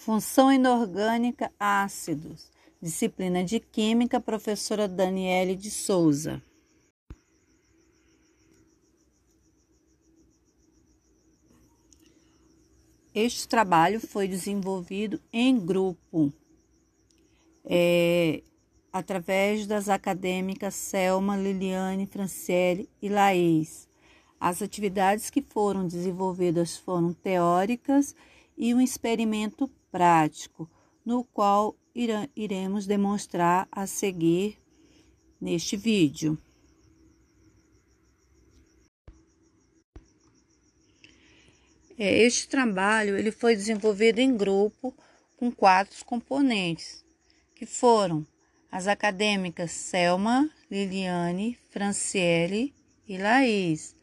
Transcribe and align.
Função 0.00 0.50
inorgânica 0.50 1.52
ácidos. 1.60 2.50
Disciplina 2.80 3.44
de 3.44 3.60
Química, 3.60 4.18
professora 4.18 4.88
Daniele 4.88 5.54
de 5.54 5.70
Souza. 5.70 6.42
Este 13.14 13.46
trabalho 13.46 14.00
foi 14.00 14.26
desenvolvido 14.26 15.20
em 15.30 15.60
grupo, 15.60 16.32
é, 17.62 18.42
através 18.90 19.66
das 19.66 19.90
acadêmicas 19.90 20.74
Selma, 20.76 21.36
Liliane, 21.36 22.06
Franciele 22.06 22.88
e 23.02 23.10
Laís. 23.10 23.86
As 24.40 24.62
atividades 24.62 25.28
que 25.28 25.42
foram 25.42 25.86
desenvolvidas 25.86 26.78
foram 26.78 27.12
teóricas 27.12 28.16
e 28.56 28.74
um 28.74 28.80
experimento 28.80 29.70
prático, 29.90 30.70
no 31.04 31.24
qual 31.24 31.76
iremos 32.36 32.86
demonstrar 32.86 33.68
a 33.70 33.86
seguir 33.86 34.58
neste 35.40 35.76
vídeo. 35.76 36.38
É, 41.98 42.22
este 42.22 42.48
trabalho 42.48 43.18
ele 43.18 43.30
foi 43.30 43.54
desenvolvido 43.54 44.20
em 44.20 44.34
grupo 44.34 44.94
com 45.36 45.50
quatro 45.50 46.02
componentes, 46.04 47.04
que 47.54 47.66
foram 47.66 48.26
as 48.72 48.86
acadêmicas 48.86 49.70
Selma, 49.72 50.48
Liliane, 50.70 51.58
Franciele 51.70 52.74
e 53.06 53.18
Laís. 53.18 53.94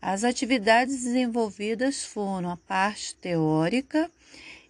As 0.00 0.24
atividades 0.24 1.04
desenvolvidas 1.04 2.04
foram 2.04 2.50
a 2.50 2.56
parte 2.56 3.14
teórica 3.16 4.10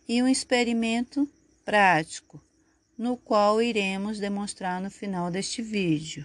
e 0.09 0.23
um 0.23 0.27
experimento 0.27 1.29
prático, 1.67 2.43
no 2.97 3.15
qual 3.15 3.61
iremos 3.61 4.19
demonstrar 4.19 4.81
no 4.81 4.91
final 4.91 5.31
deste 5.31 5.61
vídeo. 5.61 6.25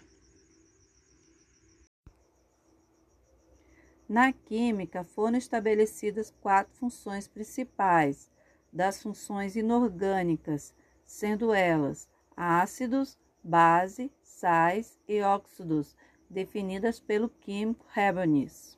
Na 4.07 4.31
química 4.31 5.03
foram 5.03 5.37
estabelecidas 5.37 6.33
quatro 6.39 6.73
funções 6.75 7.27
principais 7.27 8.31
das 8.71 9.01
funções 9.01 9.57
inorgânicas, 9.57 10.73
sendo 11.03 11.53
elas 11.53 12.07
ácidos, 12.37 13.17
base, 13.43 14.09
sais 14.21 14.97
e 15.07 15.21
óxidos, 15.21 15.93
definidas 16.29 17.01
pelo 17.01 17.27
químico 17.27 17.85
Hebernis. 17.95 18.77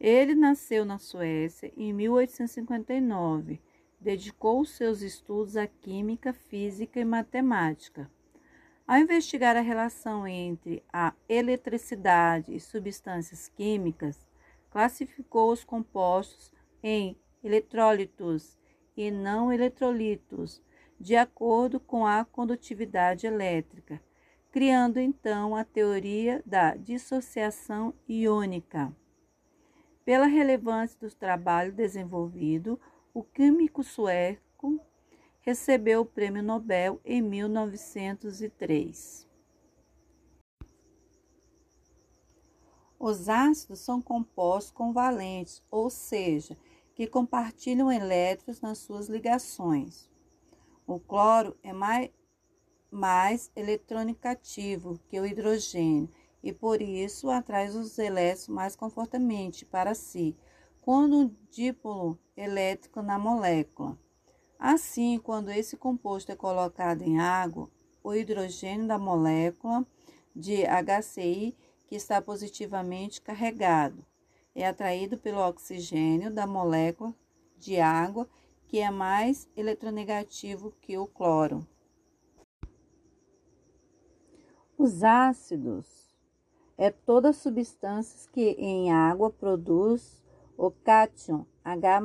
Ele 0.00 0.34
nasceu 0.34 0.84
na 0.84 0.98
Suécia 0.98 1.72
em 1.76 1.92
1859 1.92 3.60
dedicou 4.02 4.64
seus 4.64 5.00
estudos 5.00 5.56
à 5.56 5.66
química, 5.66 6.32
física 6.32 6.98
e 6.98 7.04
matemática. 7.04 8.10
Ao 8.86 8.98
investigar 8.98 9.56
a 9.56 9.60
relação 9.60 10.26
entre 10.26 10.82
a 10.92 11.14
eletricidade 11.28 12.54
e 12.54 12.58
substâncias 12.58 13.48
químicas, 13.48 14.26
classificou 14.70 15.52
os 15.52 15.62
compostos 15.62 16.52
em 16.82 17.16
eletrólitos 17.44 18.58
e 18.96 19.10
não 19.10 19.52
eletrolitos, 19.52 20.60
de 20.98 21.14
acordo 21.16 21.78
com 21.78 22.04
a 22.04 22.24
condutividade 22.24 23.26
elétrica, 23.26 24.02
criando 24.50 24.98
então 24.98 25.54
a 25.54 25.64
teoria 25.64 26.42
da 26.44 26.74
dissociação 26.74 27.94
iônica. 28.08 28.94
Pela 30.04 30.26
relevância 30.26 30.98
do 30.98 31.14
trabalho 31.14 31.72
desenvolvido, 31.72 32.78
o 33.14 33.22
químico 33.22 33.84
sueco 33.84 34.80
recebeu 35.40 36.00
o 36.00 36.06
Prêmio 36.06 36.42
Nobel 36.42 36.98
em 37.04 37.20
1903. 37.20 39.28
Os 42.98 43.28
ácidos 43.28 43.80
são 43.80 44.00
compostos 44.00 44.72
convalentes, 44.72 45.62
ou 45.70 45.90
seja, 45.90 46.56
que 46.94 47.06
compartilham 47.06 47.92
elétrons 47.92 48.60
nas 48.60 48.78
suas 48.78 49.08
ligações. 49.08 50.08
O 50.86 51.00
cloro 51.00 51.56
é 51.62 51.72
mais, 51.72 52.10
mais 52.90 53.50
eletronicativo 53.56 55.00
que 55.08 55.18
o 55.18 55.26
hidrogênio 55.26 56.08
e 56.42 56.52
por 56.52 56.80
isso 56.80 57.28
atrai 57.28 57.68
os 57.68 57.98
elétrons 57.98 58.48
mais 58.48 58.74
confortavelmente 58.74 59.64
para 59.64 59.94
si, 59.94 60.36
quando 60.82 61.16
um 61.16 61.36
dipolo 61.48 62.18
elétrico 62.36 63.00
na 63.02 63.16
molécula. 63.16 63.96
Assim, 64.58 65.16
quando 65.16 65.50
esse 65.50 65.76
composto 65.76 66.32
é 66.32 66.36
colocado 66.36 67.02
em 67.02 67.20
água, 67.20 67.70
o 68.02 68.12
hidrogênio 68.12 68.88
da 68.88 68.98
molécula 68.98 69.86
de 70.34 70.64
HCI, 70.64 71.56
que 71.86 71.94
está 71.94 72.20
positivamente 72.20 73.22
carregado, 73.22 74.04
é 74.54 74.66
atraído 74.66 75.16
pelo 75.16 75.46
oxigênio 75.46 76.32
da 76.32 76.48
molécula 76.48 77.14
de 77.56 77.78
água, 77.78 78.28
que 78.66 78.80
é 78.80 78.90
mais 78.90 79.48
eletronegativo 79.56 80.74
que 80.80 80.98
o 80.98 81.06
cloro. 81.06 81.66
Os 84.76 85.04
ácidos 85.04 86.12
é 86.76 86.90
toda 86.90 87.32
substância 87.32 88.28
que 88.32 88.56
em 88.58 88.90
água 88.90 89.30
produz 89.30 90.21
o 90.66 90.70
cátion 90.70 91.44
H+, 91.64 92.00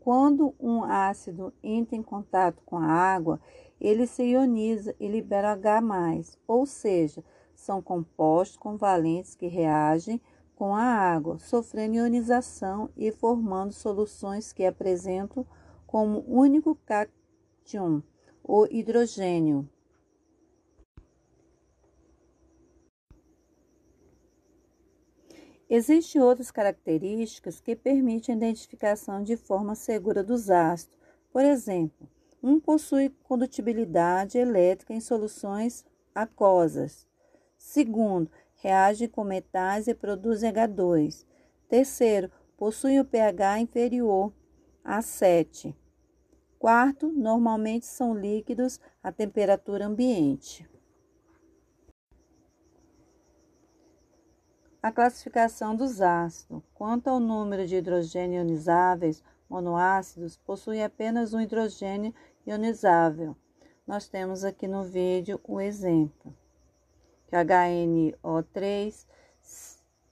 quando 0.00 0.52
um 0.58 0.82
ácido 0.82 1.52
entra 1.62 1.94
em 1.94 2.02
contato 2.02 2.60
com 2.66 2.76
a 2.76 2.84
água, 2.84 3.40
ele 3.80 4.08
se 4.08 4.24
ioniza 4.24 4.92
e 4.98 5.06
libera 5.06 5.52
H+, 5.52 6.36
ou 6.48 6.66
seja, 6.66 7.22
são 7.54 7.80
compostos 7.80 8.56
convalentes 8.56 9.36
que 9.36 9.46
reagem 9.46 10.20
com 10.56 10.74
a 10.74 10.82
água, 10.82 11.38
sofrendo 11.38 11.94
ionização 11.94 12.90
e 12.96 13.12
formando 13.12 13.72
soluções 13.72 14.52
que 14.52 14.66
apresentam 14.66 15.46
como 15.86 16.24
único 16.26 16.76
cátion 16.84 18.02
o 18.42 18.66
hidrogênio. 18.68 19.68
Existem 25.70 26.20
outras 26.20 26.50
características 26.50 27.60
que 27.60 27.76
permitem 27.76 28.34
a 28.34 28.38
identificação 28.38 29.22
de 29.22 29.36
forma 29.36 29.76
segura 29.76 30.20
dos 30.20 30.50
ácidos. 30.50 30.98
Por 31.32 31.44
exemplo, 31.44 32.08
um 32.42 32.58
possui 32.58 33.10
condutibilidade 33.22 34.36
elétrica 34.36 34.92
em 34.92 35.00
soluções 35.00 35.84
aquosas. 36.12 37.06
Segundo, 37.56 38.28
reage 38.56 39.06
com 39.06 39.22
metais 39.22 39.86
e 39.86 39.94
produz 39.94 40.40
H2. 40.42 41.24
Terceiro, 41.68 42.32
possui 42.56 42.98
o 42.98 43.04
pH 43.04 43.60
inferior 43.60 44.32
a 44.82 45.00
7. 45.00 45.72
Quarto, 46.58 47.12
normalmente 47.12 47.86
são 47.86 48.12
líquidos 48.12 48.80
à 49.00 49.12
temperatura 49.12 49.86
ambiente. 49.86 50.68
A 54.82 54.90
classificação 54.90 55.76
dos 55.76 56.00
ácidos. 56.00 56.62
Quanto 56.74 57.08
ao 57.08 57.20
número 57.20 57.66
de 57.66 57.76
hidrogênio 57.76 58.38
ionizáveis, 58.38 59.22
monoácidos 59.46 60.38
possuem 60.38 60.82
apenas 60.82 61.34
um 61.34 61.40
hidrogênio 61.40 62.14
ionizável. 62.46 63.36
Nós 63.86 64.08
temos 64.08 64.42
aqui 64.42 64.66
no 64.66 64.82
vídeo 64.82 65.38
o 65.44 65.60
exemplo. 65.60 66.34
Que 67.28 67.36
HNO3, 67.36 69.06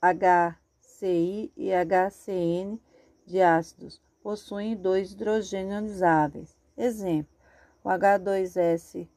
HCI 0.03 1.51
e 1.57 1.71
HCN 1.73 2.79
de 3.27 3.41
ácidos 3.41 4.03
possuem 4.23 4.77
dois 4.77 5.13
hidrogênios 5.13 5.73
ionizáveis. 5.73 6.55
Exemplo: 6.77 7.35
o 7.83 7.89
H2SO4, 7.89 9.09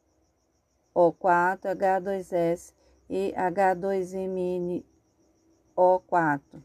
H2S 0.96 2.74
e 3.10 3.34
H2MN 3.36 4.86
o4. 5.76 6.62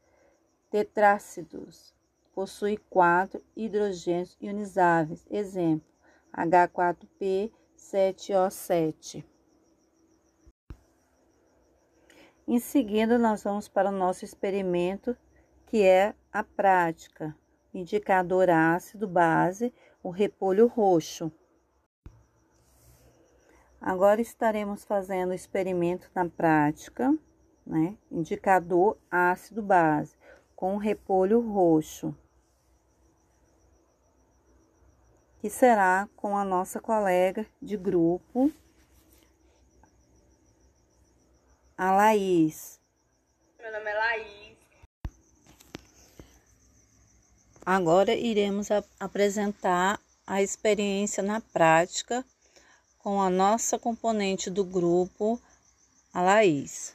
Tetrácidos 0.68 1.94
possuem 2.34 2.76
quatro 2.90 3.40
hidrogênios 3.54 4.36
ionizáveis. 4.40 5.24
Exemplo: 5.30 5.86
H4P7O7. 6.36 9.24
Em 12.48 12.58
seguida, 12.58 13.16
nós 13.16 13.44
vamos 13.44 13.68
para 13.68 13.90
o 13.90 13.92
nosso 13.92 14.24
experimento, 14.24 15.16
que 15.66 15.84
é 15.84 16.16
a 16.32 16.42
prática 16.42 17.36
indicador 17.72 18.50
ácido 18.50 19.08
base, 19.08 19.72
o 20.02 20.10
repolho 20.10 20.66
roxo. 20.66 21.32
Agora 23.80 24.20
estaremos 24.20 24.84
fazendo 24.84 25.30
o 25.30 25.34
experimento 25.34 26.10
na 26.14 26.28
prática, 26.28 27.12
né? 27.66 27.96
Indicador 28.10 28.96
ácido 29.10 29.62
base 29.62 30.16
com 30.54 30.76
repolho 30.76 31.40
roxo. 31.40 32.16
Que 35.40 35.50
será 35.50 36.08
com 36.14 36.36
a 36.36 36.44
nossa 36.44 36.80
colega 36.80 37.44
de 37.60 37.76
grupo, 37.76 38.52
a 41.76 41.90
Laís. 41.90 42.80
Meu 43.58 43.72
nome 43.72 43.90
é 43.90 43.94
Laís. 43.94 44.51
Agora 47.64 48.12
iremos 48.12 48.68
apresentar 48.98 50.00
a 50.26 50.42
experiência 50.42 51.22
na 51.22 51.40
prática 51.40 52.24
com 52.98 53.22
a 53.22 53.30
nossa 53.30 53.78
componente 53.78 54.50
do 54.50 54.64
grupo, 54.64 55.40
a 56.12 56.20
Laís. 56.20 56.94